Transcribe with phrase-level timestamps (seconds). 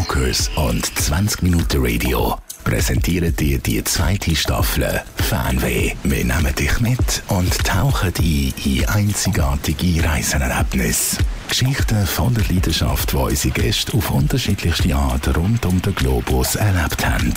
[0.00, 5.92] Rockers und 20 Minuten Radio präsentieren dir die zweite Staffel Fanweh.
[6.04, 11.18] Wir nehmen dich mit und tauchen ein in einzigartige Reisenerlebnisse.
[11.48, 17.06] Geschichten von der Leidenschaft, die unsere Gäste auf unterschiedlichste Art rund um den Globus erlebt
[17.06, 17.34] haben.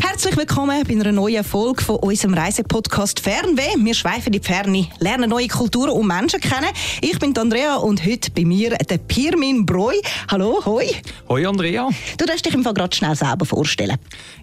[0.00, 3.74] Herzlich willkommen bei einer neuen Folge von unserem Reisepodcast Fernweh.
[3.78, 6.68] Wir schweifen in die Ferne, lernen neue Kulturen und Menschen kennen.
[7.00, 9.94] Ich bin Andrea und heute bei mir der Pirmin Broi.
[10.30, 10.86] Hallo, hoi.
[11.28, 11.88] Hoi Andrea.
[12.18, 13.96] Du darfst dich im Fall gerade schnell selber vorstellen.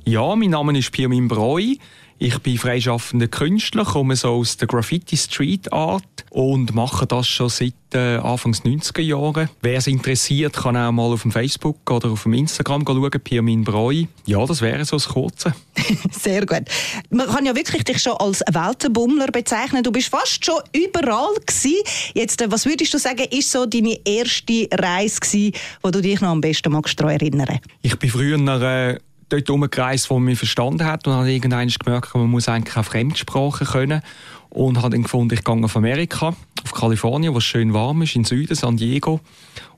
[0.05, 1.77] Ja, mein Name ist Pirmin Broi.
[2.23, 7.49] Ich bin freischaffender Künstler, komme so aus der Graffiti Street Art und mache das schon
[7.49, 9.49] seit äh, Anfangs 90er Jahren.
[9.61, 13.65] Wer es interessiert, kann auch mal auf dem Facebook oder auf dem Instagram schauen, Pirmin
[13.65, 14.07] Broi.
[14.25, 15.53] Ja, das wäre so das Kurze.
[16.11, 16.63] Sehr gut.
[17.09, 19.83] Man kann ja wirklich dich schon als Weltenbummler bezeichnen.
[19.83, 21.75] Du bist fast schon überall gewesen.
[22.13, 25.51] Jetzt, äh, was würdest du sagen, ist so deine erste Reise gewesen,
[25.81, 27.59] wo du dich noch am besten magst erinnern?
[27.81, 28.97] Ich bin früher äh,
[29.33, 33.67] dort umgereist, wo man verstanden hat und habe irgendwann gemerkt, man muss eigentlich auch Fremdsprachen
[33.67, 34.01] können
[34.49, 38.15] und habe dann gefunden, ich gehe auf Amerika, auf Kalifornien, wo es schön warm ist,
[38.15, 39.19] in Süden, San Diego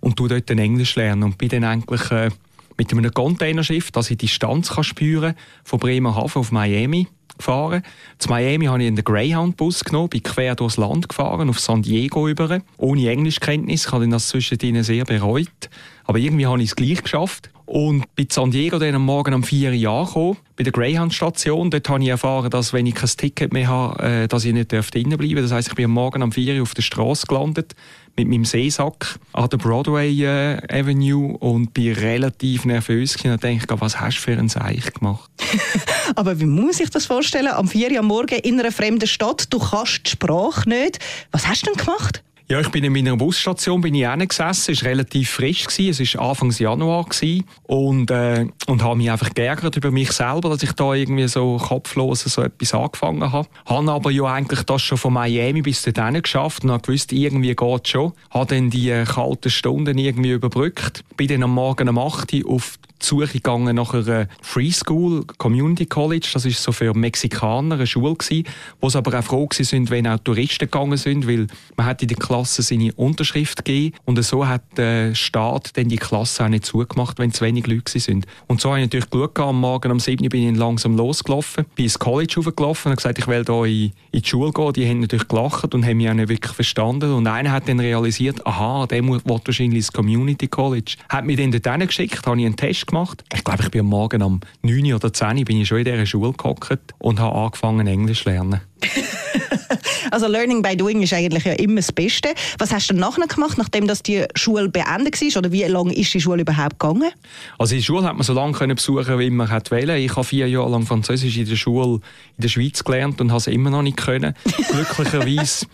[0.01, 2.29] und tu dort Englisch lernen und bin dann eigentlich äh,
[2.77, 7.83] mit einem Containerschiff, das ich die Distanz kann spüren von Bremerhaven auf Miami gefahren.
[8.17, 12.27] Zu Miami habe ich einen Greyhound-Bus genommen, bin quer durchs Land gefahren, auf San Diego
[12.27, 13.85] über, ohne Englischkenntnis.
[13.85, 15.69] Ich habe das zwischendrin sehr bereut.
[16.05, 17.49] Aber irgendwie habe ich es gleich geschafft.
[17.65, 21.71] Und bei San Diego dann am Morgen um 4 Uhr angekommen, bei der Greyhound-Station.
[21.71, 24.71] Dort habe ich erfahren, dass wenn ich kein Ticket mehr habe, äh, dass ich nicht
[24.71, 25.41] drinnen bleiben.
[25.41, 27.73] Das heisst, ich bin am Morgen um 4 Uhr auf der Straße gelandet
[28.17, 33.99] mit meinem Seesack an der Broadway äh, Avenue und bin relativ nervös und dachte, was
[33.99, 35.29] hast du für ein Seich gemacht?
[36.15, 37.47] Aber wie muss ich das vorstellen?
[37.47, 40.99] Am 4 Uhr am Morgen in einer fremden Stadt, du kannst die Sprache nicht.
[41.31, 42.23] Was hast du denn gemacht?
[42.47, 44.73] Ja, ich bin in meiner Busstation bin ich gesessen.
[44.73, 45.65] Es war relativ frisch.
[45.65, 46.03] Gewesen.
[46.03, 47.05] Es war Anfang Januar.
[47.05, 47.43] Gewesen.
[47.63, 51.57] Und, äh, und habe mich einfach geärgert über mich selber, dass ich da irgendwie so
[51.57, 53.47] kopflos so etwas angefangen habe.
[53.65, 57.55] Habe aber ja eigentlich das schon von Miami bis dorthin geschafft und habe gewusst, irgendwie
[57.55, 58.13] geht es schon.
[58.29, 61.03] Habe dann die äh, kalten Stunden irgendwie überbrückt.
[61.17, 65.25] Bin dann am Morgen um 8 Uhr auf die Suche gegangen nach einer Free School,
[65.37, 66.29] Community College.
[66.33, 68.45] Das ist so für Mexikaner eine Schule gewesen,
[68.79, 72.07] wo sie aber auch froh sind, wenn auch Touristen gegangen sind, weil man hat in
[72.07, 77.19] der seine Unterschrift gegeben und so hat der Staat dann die Klasse auch nicht zugemacht,
[77.19, 78.25] wenn zu wenig Leute sind.
[78.47, 79.49] Und so habe ich natürlich Glück gehabt.
[79.49, 83.19] Am Morgen um 7 Uhr bin ich langsam losgelaufen, bin ins College hochgelaufen und gesagt,
[83.19, 84.73] ich will hier in, in die Schule gehen.
[84.73, 87.13] Die haben natürlich gelacht und haben mich auch nicht wirklich verstanden.
[87.13, 90.95] Und einer hat dann realisiert, aha, der will wahrscheinlich ins Community College.
[91.09, 93.23] Hat mich dann dorthin geschickt, habe ich einen Test gemacht.
[93.33, 95.85] Ich glaube, ich bin am Morgen um 9 oder 10 Uhr bin ich schon in
[95.85, 98.61] dieser Schule gehockt und habe angefangen, Englisch zu lernen.
[100.11, 102.29] also Learning by Doing ist eigentlich ja immer das Beste.
[102.57, 105.37] Was hast du dann nachher gemacht, nachdem das die Schule beendet war?
[105.37, 107.11] Oder wie lange ist die Schule überhaupt gegangen?
[107.57, 109.95] Also die Schule hat man so lange können besuchen, wie man wollte.
[109.95, 111.95] Ich habe vier Jahre lang Französisch in der Schule
[112.37, 114.33] in der Schweiz gelernt und habe es immer noch nicht können.
[114.71, 115.67] Glücklicherweise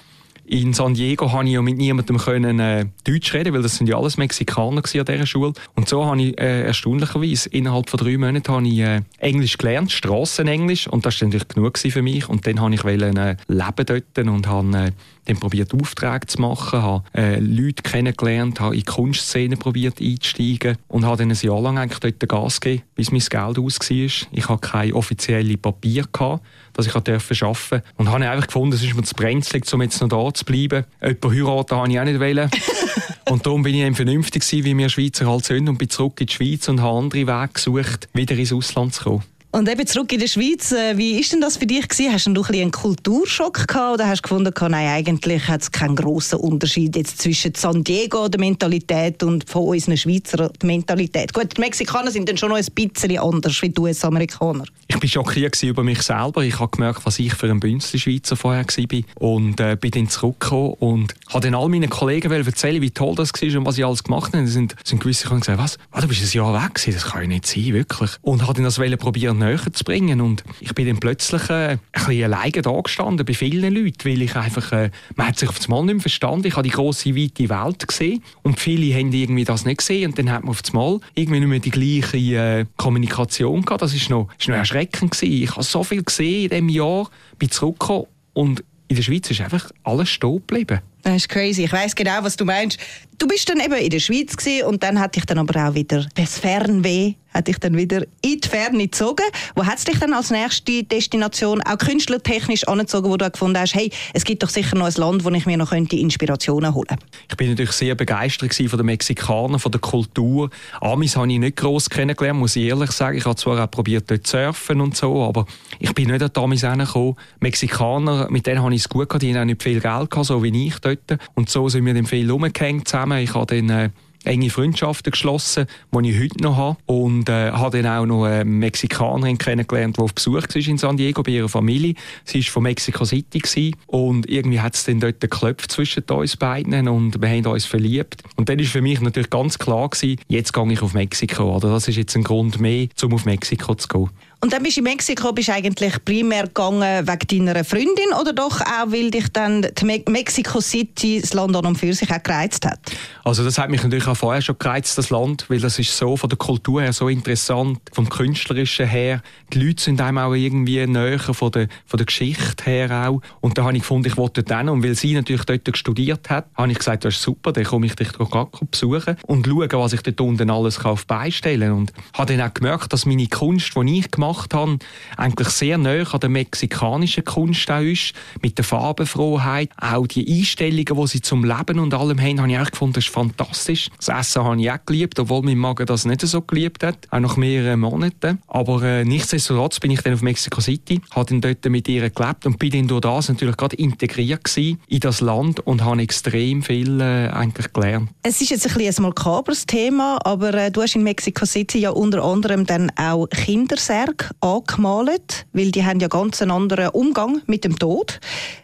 [0.52, 3.88] in San Diego konnte ich ja mit niemandem können, äh, Deutsch reden, weil das sind
[3.88, 5.54] ja alles Mexikaner an dieser Schule.
[5.76, 9.94] Und so habe ich äh, erstaunlicherweise innerhalb von drei Monaten habe ich, äh, Englisch gelernt,
[9.94, 10.88] Strassenenglisch.
[10.88, 12.28] Und das war natürlich genug für mich.
[12.28, 14.92] Und dann habe ich wollen, äh, leben dort und habe äh,
[15.26, 20.78] dann probiert Aufträge zu machen, habe äh, Leute kennengelernt, habe in die Kunstszene probiert einzusteigen
[20.88, 24.30] und habe dann ein Jahr lang eigentlich dort Gas gegeben, bis mein Geld aus war.
[24.32, 26.44] Ich hatte kein offizielles Papier gehabt,
[26.74, 27.84] dass ich arbeiten durfte.
[27.98, 30.86] Und habe einfach gefunden, es ist mir zu brenzlig, um jetzt noch da zu bleiben.
[31.02, 32.50] Jemanden heiraten habe ich auch nicht wollen.
[33.30, 36.20] und darum bin ich eben vernünftig gewesen, wie wir Schweizer halt sind und bin zurück
[36.20, 39.24] in die Schweiz und habe andere Wege gesucht, wieder ins Ausland zu kommen.
[39.54, 42.14] Und eben zurück in der Schweiz, äh, wie ist denn das für dich gewesen?
[42.14, 45.98] Hast du ein einen Kulturschock gehabt oder hast du gefunden, nein, eigentlich hat es keinen
[45.98, 51.34] grossen Unterschied jetzt zwischen San Diego der Mentalität und von unseren Schweizer Mentalität?
[51.34, 54.64] Gut, die Mexikaner sind dann schon noch ein bisschen anders wie die US-Amerikaner.
[54.88, 56.44] Ich war schockiert über mich selber.
[56.44, 60.76] Ich habe gemerkt, was ich für ein Bünzli-Schweizer vorher war und äh, bin dann zurückgekommen
[60.80, 64.04] und habe dann all meinen Kollegen erzählen, wie toll das war und was ich alles
[64.04, 64.46] gemacht habe.
[64.46, 65.78] Es sind, sind gewisse gesagt, was?
[65.94, 68.12] Oh, du bist ein Jahr weg gewesen, das kann ja nicht sein, wirklich.
[68.22, 70.22] Und habe dann das probieren näher zu bringen.
[70.22, 74.22] Und ich bin dann plötzlich äh, ein bisschen alleine da gestanden bei vielen Leuten, weil
[74.22, 76.48] ich einfach, äh, man hat sich auf das Mal nicht mehr verstanden.
[76.48, 80.18] Ich habe die grosse, weite Welt gesehen und viele haben irgendwie das nicht gesehen und
[80.18, 83.82] dann hat man auf das Mal irgendwie nicht mehr die gleiche äh, Kommunikation gehabt.
[83.82, 85.44] Das ist noch, noch erschreckend gewesen.
[85.44, 89.40] Ich habe so viel gesehen in diesem Jahr, bin zurückgekommen und in der Schweiz ist
[89.40, 90.82] einfach alles stehen geblieben.
[91.04, 91.64] Das ist crazy.
[91.64, 92.78] Ich weiß genau, was du meinst.
[93.22, 94.36] Du bist dann eben in der Schweiz
[94.66, 98.42] und dann hatte ich dann aber auch wieder das Fernweh hat dich dann wieder in
[98.42, 99.24] die Ferne gezogen.
[99.56, 103.76] Wo hat es dich dann als nächste Destination auch künstlertechnisch angezogen, wo du gefunden hast,
[103.76, 107.06] hey, es gibt doch sicher noch ein Land, wo ich mir noch Inspirationen holen könnte?
[107.30, 110.50] Ich bin natürlich sehr begeistert von den Mexikanern, von der Kultur.
[110.82, 113.18] Amis habe ich nicht gross kennengelernt, muss ich ehrlich sagen.
[113.18, 115.46] Ich habe zwar auch probiert, dort zu surfen und so, aber
[115.80, 117.16] ich bin nicht an die Amis hergekommen.
[117.40, 120.26] Mexikaner, mit denen habe ich es gut gehabt, die haben auch nicht viel Geld gehabt,
[120.26, 121.18] so wie ich dort.
[121.34, 123.11] Und so sind wir dann viel rumgehängt zusammen.
[123.20, 123.90] Ich habe dann äh,
[124.24, 126.78] enge Freundschaften geschlossen, die ich heute noch habe.
[126.86, 130.98] Und äh, habe dann auch noch eine Mexikanerin kennengelernt, die auf Besuch war in San
[130.98, 131.96] Diego bei ihrer Familie.
[132.24, 133.76] Sie war von Mexico City gewesen.
[133.88, 138.24] und irgendwie hat es dann dort geklopft zwischen uns beiden und wir haben uns verliebt.
[138.36, 141.56] Und dann war für mich natürlich ganz klar gewesen, jetzt gehe ich auf Mexiko.
[141.56, 141.70] Oder?
[141.70, 144.10] Das ist jetzt ein Grund mehr, um auf Mexiko zu gehen.
[144.44, 148.60] Und dann bist du in Mexiko bist eigentlich primär gegangen wegen deiner Freundin oder doch
[148.60, 152.66] auch, weil dich dann Me Mexico City, das Land an und für sich auch gereizt
[152.66, 152.80] hat?
[153.24, 156.18] Also das hat mich natürlich auch vorher schon gereizt, das Land, weil das ist so
[156.18, 159.22] von der Kultur her so interessant, vom Künstlerischen her.
[159.54, 163.22] Die Leute sind einem auch irgendwie näher von der, von der Geschichte her auch.
[163.42, 164.70] Und da habe ich gefunden, ich wollte hin.
[164.70, 167.86] Und weil sie natürlich dort studiert hat, habe ich gesagt, das ist super, dann komme
[167.86, 171.78] ich dich gerade besuchen und schauen, was ich dort unten alles auf beistellen kann.
[171.78, 174.78] Und habe dann auch gemerkt, dass meine Kunst, die ich gemacht gemacht habe,
[175.18, 181.08] eigentlich sehr nah an der mexikanischen Kunst ist, mit der Farbenfroheit, auch die Einstellungen, die
[181.08, 183.90] sie zum Leben und allem haben, habe ich auch gefunden, das ist fantastisch.
[183.98, 187.20] Das Essen habe ich auch geliebt, obwohl mein Magen das nicht so geliebt hat, auch
[187.20, 188.40] nach mehreren Monaten.
[188.48, 192.46] Aber äh, nichtsdestotrotz bin ich dann auf Mexico City, habe dann dort mit ihr gelebt
[192.46, 197.00] und bin dann durch das natürlich gerade integriert in das Land und habe extrem viel
[197.00, 198.10] äh, eigentlich gelernt.
[198.24, 201.80] Es ist jetzt ein, bisschen ein makabres Thema, aber äh, du hast in Mexico City
[201.80, 207.42] ja unter anderem dann auch Kindersärge angemalt, weil die haben ja ganz einen anderen Umgang
[207.46, 208.20] mit dem Tod.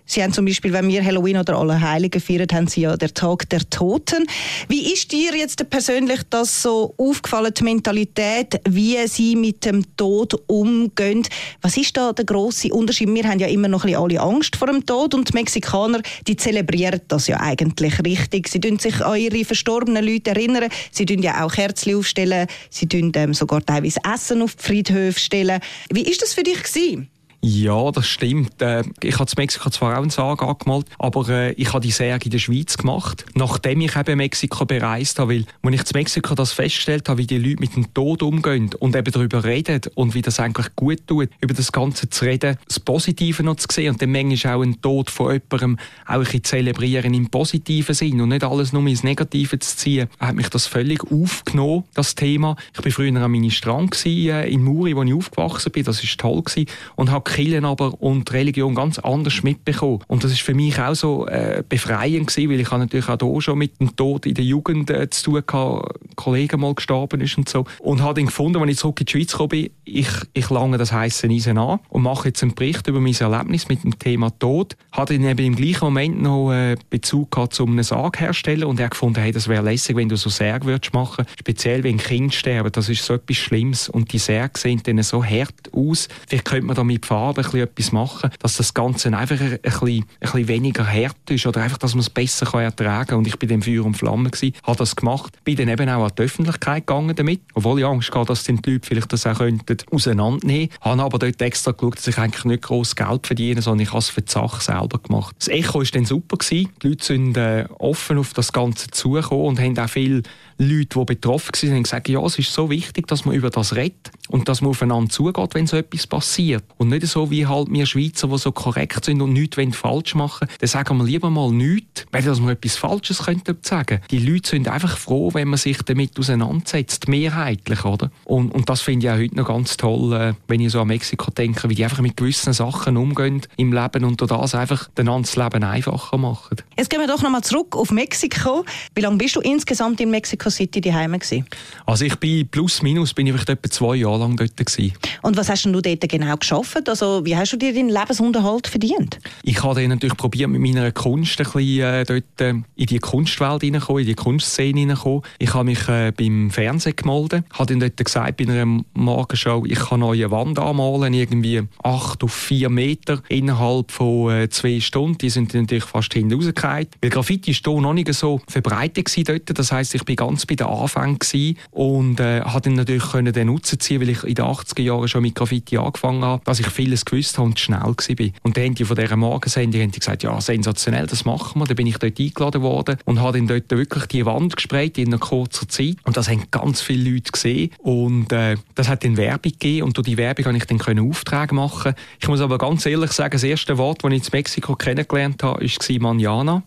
[0.09, 3.49] Sie haben zum Beispiel, wenn wir Halloween oder Allerheiligen feiern, haben sie ja der Tag
[3.49, 4.25] der Toten.
[4.69, 10.33] Wie ist dir jetzt persönlich das so aufgefallen, die Mentalität, wie sie mit dem Tod
[10.47, 11.23] umgehen?
[11.61, 13.13] Was ist da der große Unterschied?
[13.13, 16.01] Wir haben ja immer noch ein bisschen alle Angst vor dem Tod und die Mexikaner,
[16.25, 18.47] die zelebrieren das ja eigentlich richtig.
[18.47, 20.69] Sie tun sich an ihre verstorbenen Leute erinnern.
[20.89, 22.47] Sie tun ja auch Kerzen aufstellen.
[22.69, 25.59] Sie tun ähm, sogar teilweise Essen auf die Friedhöfe stellen.
[25.91, 27.09] Wie ist das für dich gewesen?
[27.41, 28.61] Ja, das stimmt.
[28.61, 31.91] Äh, ich habe in Mexiko zwar auch einen Sarg angemalt, aber äh, ich habe die
[31.91, 35.35] Särge in der Schweiz gemacht, nachdem ich eben Mexiko bereist habe.
[35.35, 38.71] Weil, als ich in Mexiko das festgestellt habe, wie die Leute mit dem Tod umgehen
[38.79, 42.57] und eben darüber reden und wie das eigentlich gut tut, über das Ganze zu reden,
[42.67, 46.19] das Positive noch zu sehen und dann manchmal auch einen Tod von jemandem auch ein
[46.21, 50.49] bisschen zelebrieren im positiven Sinn und nicht alles nur ins Negative zu ziehen, hat mich
[50.49, 52.55] das völlig aufgenommen, das Thema.
[52.73, 55.83] Ich war früher am Ministrant äh, in Muri, wo ich aufgewachsen bin.
[55.83, 59.99] Das war toll gewesen, und habe Kirchen aber und Religion ganz anders mitbekommen.
[60.07, 63.17] Und das ist für mich auch so äh, befreiend gewesen, weil ich habe natürlich auch
[63.19, 66.73] hier schon mit dem Tod in der Jugend äh, zu tun gehabt, ein Kollege mal
[66.73, 67.65] gestorben ist und so.
[67.79, 70.77] Und habe dann gefunden, als ich zurück in die Schweiz gekommen bin, ich, ich lange
[70.77, 74.31] das heiße Eisen an und mache jetzt einen Bericht über mein Erlebnis mit dem Thema
[74.37, 74.75] Tod.
[74.91, 78.89] Habe dann eben im gleichen Moment noch äh, Bezug gehabt zu einem Sarghersteller und er
[78.89, 82.71] gefunden, hey, das wäre lässig, wenn du so Särge würdest machen, speziell wenn Kinder sterben,
[82.71, 86.07] das ist so etwas Schlimmes und die Särge sehen dann so hart aus.
[86.27, 90.05] Vielleicht könnte man damit Farbe ein etwas machen, dass das Ganze einfach ein bisschen, ein
[90.19, 93.17] bisschen weniger hart ist oder einfach, dass man es besser kann ertragen kann.
[93.17, 96.03] Und ich bin dem Feuer und Flamme gewesen, habe das gemacht, bin dann eben auch
[96.03, 99.39] an die Öffentlichkeit gegangen damit, obwohl ich Angst hatte, dass die Leute vielleicht das auch
[99.39, 100.69] könnten auseinandernehmen.
[100.81, 103.99] Habe aber dort extra geschaut, dass ich eigentlich nicht groß Geld verdiene, sondern ich habe
[103.99, 105.35] es für die Sache selber gemacht.
[105.39, 106.69] Das Echo war dann super gewesen.
[106.83, 110.21] Die Leute sind äh, offen auf das Ganze zugekommen und haben auch viele
[110.59, 114.11] Leute, die betroffen waren, gesagt, ja, es ist so wichtig, dass man über das redet
[114.27, 116.63] und dass man aufeinander zugeht, wenn so etwas passiert.
[116.77, 120.47] Und nicht so wie halt wir Schweizer, die so korrekt sind und nichts falsch machen
[120.59, 124.01] dann sagen wir lieber mal nichts, weil dass wir etwas Falsches könnten sagen.
[124.11, 128.11] Die Leute sind einfach froh, wenn man sich damit auseinandersetzt, mehrheitlich, oder?
[128.25, 130.87] Und, und das finde ich auch heute noch ganz toll, äh, wenn ich so an
[130.87, 134.87] Mexiko denke, wie die einfach mit gewissen Sachen umgehen im Leben und durch das einfach
[134.97, 136.57] den das Leben einfacher machen.
[136.77, 138.65] Jetzt gehen wir doch nochmal zurück auf Mexiko.
[138.93, 141.45] Wie lange bist du insgesamt in Mexico City daheim gewesen?
[141.85, 144.93] Also ich bin plus minus bin ich etwa zwei Jahre lang dort gewesen.
[145.21, 146.87] Und was hast du dort genau geschafft?
[146.89, 149.19] Also wie hast du dir deinen Lebensunterhalt verdient?
[149.43, 152.99] Ich habe dann natürlich probiert, mit meiner Kunst ein bisschen äh, dort äh, in die
[152.99, 155.21] Kunstwelt hineinzukommen, in die Kunstszene hineinzukommen.
[155.39, 159.79] Ich habe mich äh, beim Fernsehen gemeldet, habe dann dort gesagt bei einer Morgenshow, ich
[159.79, 165.17] kann neue Wand anmalen, irgendwie acht auf vier Meter innerhalb von äh, zwei Stunden.
[165.17, 166.87] Die sind natürlich fast hinten rausgefallen.
[167.01, 169.57] Weil Graffiti ist hier noch nicht so verbreitet dort.
[169.57, 173.47] Das heisst, ich bin ganz bei den Anfängen und äh, habe dann natürlich können den
[173.47, 176.67] Nutzen ziehen, weil ich in den 80er Jahren schon mit Graffiti angefangen habe, dass ich
[176.67, 178.29] vieles gewusst habe und schnell war.
[178.43, 181.65] Und dann haben die von dieser Morgensendung haben die gesagt, ja, sensationell, das machen wir.
[181.65, 185.07] Dann bin ich dort eingeladen worden und habe dann dort wirklich die Wand gesprayt in
[185.07, 185.97] einer kurzen Zeit.
[186.03, 187.71] Und das haben ganz viele Leute gesehen.
[187.79, 191.53] Und äh, das hat dann Werbung gegeben und durch die Werbung konnte ich dann Aufträge
[191.53, 191.93] machen.
[192.19, 195.61] Ich muss aber ganz ehrlich sagen, das erste Wort, das ich in Mexiko kennengelernt habe,
[195.61, 196.63] war Manjana.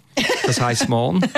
[0.47, 1.21] Das heisst Mann.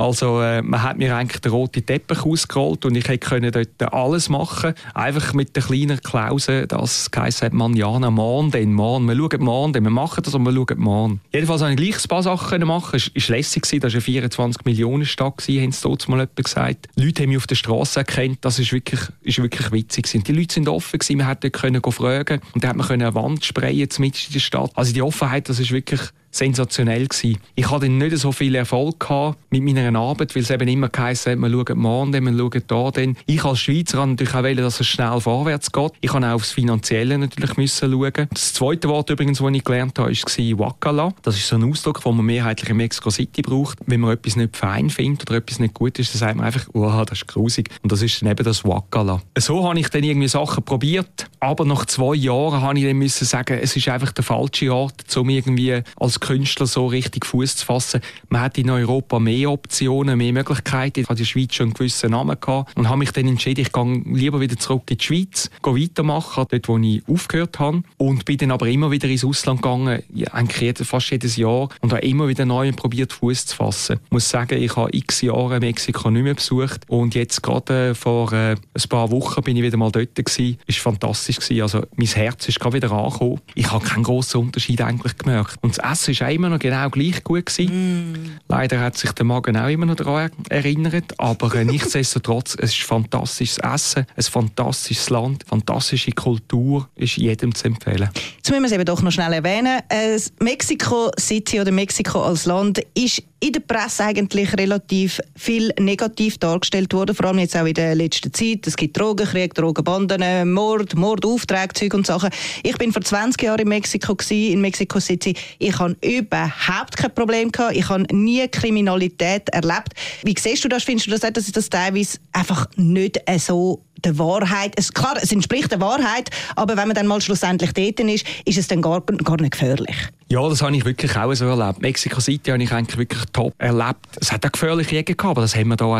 [0.00, 4.30] Also äh, man hat mir eigentlich den roten Teppich ausgerollt und ich konnte dort alles
[4.30, 4.72] machen.
[4.94, 9.06] Einfach mit der kleinen Klausel, dass es hat, man ja, Mann, den Mann.
[9.06, 11.20] Wir schauen Mann, wir machen das und wir schauen Mann.
[11.34, 12.96] Jedenfalls konnte ich gleich ein paar Sachen machen.
[12.96, 16.88] Es war lässig, das war eine 24 Millionen Stadt, haben sie dort mal gesagt.
[16.96, 20.24] Leute haben mich auf der Straße erkannt, das ist wirklich, wirklich witzig.
[20.24, 21.18] Die Leute sind offen, gewesen.
[21.18, 24.70] man konnte dort fragen und dann hat man eine Wand sprayen mitten in der Stadt.
[24.76, 26.00] Also die Offenheit, das ist wirklich
[26.30, 27.38] sensationell gewesen.
[27.54, 29.08] Ich hatte nicht so viel Erfolg
[29.50, 32.90] mit meiner Arbeit, weil es eben immer geheißen hat, man schaut morgen, man schaut da
[32.90, 33.16] dann.
[33.26, 35.92] Ich als Schweizer habe natürlich auch wollen, dass es schnell vorwärts geht.
[36.00, 38.28] Ich habe auch aufs Finanzielle natürlich müssen schauen.
[38.30, 41.12] Das zweite Wort übrigens, das ich gelernt habe, war Wakala.
[41.22, 43.78] Das ist so ein Ausdruck, den man mehrheitlich in Mexico City braucht.
[43.86, 46.66] Wenn man etwas nicht fein findet oder etwas nicht gut ist, dann sagt man einfach,
[46.72, 47.70] oh, das ist grusig.
[47.82, 49.20] Und das ist dann eben das Wakala.
[49.36, 53.24] So habe ich dann irgendwie Sachen probiert, aber nach zwei Jahren habe ich dann müssen
[53.24, 57.66] sagen, es ist einfach der falsche Ort, um irgendwie als Künstler so richtig Fuß zu
[57.66, 58.00] fassen.
[58.28, 61.00] Man hat in Europa mehr Optionen, mehr Möglichkeiten.
[61.00, 63.62] Ich hatte in der Schweiz schon einen gewissen Namen gehabt und habe mich dann entschieden,
[63.62, 67.82] ich gehe lieber wieder zurück in die Schweiz, gehe weitermachen, dort wo ich aufgehört habe
[67.96, 72.02] und bin dann aber immer wieder ins Ausland gegangen, eigentlich fast jedes Jahr und habe
[72.02, 73.98] immer wieder neu probiert Fuß zu fassen.
[74.04, 77.94] Ich muss sagen, ich habe x Jahre Mexiko nicht mehr besucht und jetzt gerade äh,
[77.94, 80.58] vor äh, ein paar Wochen bin ich wieder mal dort gewesen.
[80.66, 81.38] Ist fantastisch.
[81.60, 83.40] Also mein Herz ist gerade wieder angekommen.
[83.54, 85.58] Ich habe keinen grossen Unterschied eigentlich gemerkt.
[85.62, 88.12] Und das Essen ist auch immer noch genau gleich gut gewesen.
[88.12, 88.30] Mm.
[88.48, 92.82] Leider hat sich der Magen auch immer noch daran erinnert, aber äh, nichtsdestotrotz, es ist
[92.82, 98.10] fantastisches Essen, ein fantastisches Land, fantastische Kultur, ist jedem zu empfehlen.
[98.36, 99.80] Jetzt müssen wir es eben doch noch schnell erwähnen.
[99.88, 106.36] Äh, Mexiko City oder Mexiko als Land ist in der Presse eigentlich relativ viel negativ
[106.38, 108.66] dargestellt worden, vor allem jetzt auch in der letzten Zeit.
[108.66, 112.30] Es gibt Drogenkrieg, Drogenbanden, Mord, Mordaufträge, Zeug und Sachen.
[112.62, 115.34] Ich bin vor 20 Jahren in Mexiko gewesen, in Mexico City.
[115.58, 117.76] Ich habe überhaupt kein Problem gehabt.
[117.76, 119.94] Ich habe nie Kriminalität erlebt.
[120.22, 120.84] Wie siehst du das?
[120.84, 124.74] Findest du das auch, dass das teilweise einfach nicht so der Wahrheit.
[124.76, 128.58] Es, klar, es entspricht der Wahrheit, aber wenn man dann mal schlussendlich dort ist, ist
[128.58, 129.96] es dann gar, gar nicht gefährlich.
[130.28, 131.82] Ja, das habe ich wirklich auch so erlebt.
[131.82, 133.98] Mexico City habe ich eigentlich wirklich top erlebt.
[134.20, 135.98] Es hat auch gefährliche Jäger gehabt, aber das haben wir da